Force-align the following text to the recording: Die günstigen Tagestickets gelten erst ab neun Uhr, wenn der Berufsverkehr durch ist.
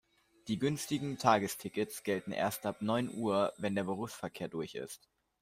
Die 0.47 0.57
günstigen 0.57 1.19
Tagestickets 1.19 2.01
gelten 2.01 2.31
erst 2.31 2.65
ab 2.65 2.81
neun 2.81 3.07
Uhr, 3.13 3.53
wenn 3.57 3.75
der 3.75 3.83
Berufsverkehr 3.83 4.47
durch 4.47 4.73
ist. 4.73 5.07